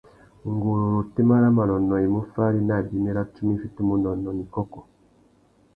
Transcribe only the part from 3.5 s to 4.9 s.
i fitimú unônōh nà ikôkô.